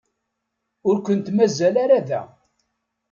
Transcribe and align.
Ur 0.89 0.97
kent-mazal 1.05 1.75
ara 1.83 1.99
da. 2.09 2.21